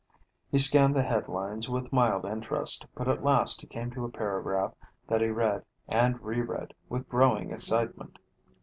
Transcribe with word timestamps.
He 0.49 0.57
scanned 0.57 0.95
the 0.95 1.03
headlines 1.03 1.69
with 1.69 1.93
mild 1.93 2.25
interest, 2.25 2.87
but 2.95 3.07
at 3.07 3.23
last 3.23 3.61
he 3.61 3.67
came 3.67 3.91
to 3.91 4.03
a 4.03 4.09
paragraph 4.09 4.73
that 5.07 5.21
he 5.21 5.27
read 5.27 5.63
and 5.87 6.19
reread 6.23 6.73
with 6.89 7.07
growing 7.07 7.51
excitement. 7.51 8.17